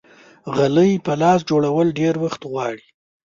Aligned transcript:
غلۍ 0.55 0.91
په 1.05 1.13
لاسو 1.21 1.45
جوړول 1.49 1.87
ډېر 1.99 2.13
وخت 2.23 2.41
غواړي. 2.51 2.87